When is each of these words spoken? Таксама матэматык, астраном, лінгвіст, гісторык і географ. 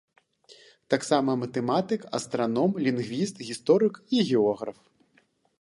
Таксама 0.93 1.35
матэматык, 1.43 2.01
астраном, 2.19 2.71
лінгвіст, 2.87 3.35
гісторык 3.51 3.95
і 4.17 4.29
географ. 4.31 4.77